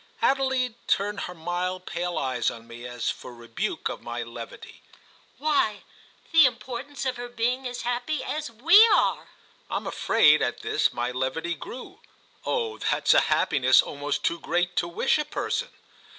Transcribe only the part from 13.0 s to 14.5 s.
a happiness almost too